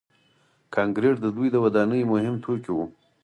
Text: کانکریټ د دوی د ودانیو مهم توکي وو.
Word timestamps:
کانکریټ 0.75 1.15
د 1.21 1.25
دوی 1.35 1.47
د 1.51 1.55
ودانیو 1.65 2.09
مهم 2.13 2.35
توکي 2.43 2.71
وو. 2.73 2.85